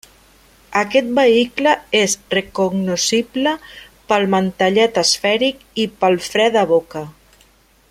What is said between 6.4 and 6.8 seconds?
de